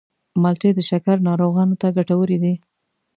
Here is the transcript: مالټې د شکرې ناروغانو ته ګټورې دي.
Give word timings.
مالټې 0.41 0.69
د 0.75 0.79
شکرې 0.89 1.23
ناروغانو 1.27 1.79
ته 1.81 1.87
ګټورې 1.97 2.37
دي. 2.43 2.53